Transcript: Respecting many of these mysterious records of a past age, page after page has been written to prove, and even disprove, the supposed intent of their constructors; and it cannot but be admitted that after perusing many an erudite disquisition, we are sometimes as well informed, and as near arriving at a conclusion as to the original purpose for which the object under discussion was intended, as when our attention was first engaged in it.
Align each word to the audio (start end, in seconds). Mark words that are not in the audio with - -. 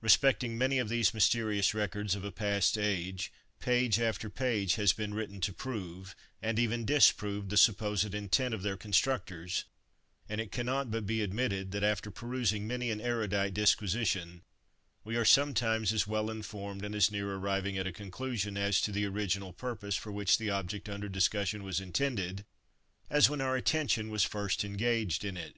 Respecting 0.00 0.56
many 0.56 0.78
of 0.78 0.88
these 0.88 1.12
mysterious 1.12 1.74
records 1.74 2.14
of 2.14 2.24
a 2.24 2.32
past 2.32 2.78
age, 2.78 3.30
page 3.60 4.00
after 4.00 4.30
page 4.30 4.76
has 4.76 4.94
been 4.94 5.12
written 5.12 5.42
to 5.42 5.52
prove, 5.52 6.16
and 6.40 6.58
even 6.58 6.86
disprove, 6.86 7.50
the 7.50 7.58
supposed 7.58 8.14
intent 8.14 8.54
of 8.54 8.62
their 8.62 8.78
constructors; 8.78 9.64
and 10.26 10.40
it 10.40 10.50
cannot 10.50 10.90
but 10.90 11.04
be 11.04 11.20
admitted 11.20 11.72
that 11.72 11.84
after 11.84 12.10
perusing 12.10 12.66
many 12.66 12.90
an 12.90 12.98
erudite 12.98 13.52
disquisition, 13.52 14.40
we 15.04 15.16
are 15.16 15.26
sometimes 15.26 15.92
as 15.92 16.06
well 16.06 16.30
informed, 16.30 16.82
and 16.82 16.94
as 16.94 17.10
near 17.10 17.30
arriving 17.34 17.76
at 17.76 17.86
a 17.86 17.92
conclusion 17.92 18.56
as 18.56 18.80
to 18.80 18.90
the 18.90 19.04
original 19.04 19.52
purpose 19.52 19.96
for 19.96 20.10
which 20.10 20.38
the 20.38 20.48
object 20.48 20.88
under 20.88 21.10
discussion 21.10 21.62
was 21.62 21.78
intended, 21.78 22.46
as 23.10 23.28
when 23.28 23.42
our 23.42 23.54
attention 23.54 24.08
was 24.08 24.24
first 24.24 24.64
engaged 24.64 25.26
in 25.26 25.36
it. 25.36 25.56